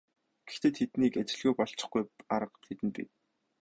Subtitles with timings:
[0.47, 2.01] Гэхдээ тэднийг ажилгүй болгочихгүй
[2.35, 3.07] арга бидэнд бий.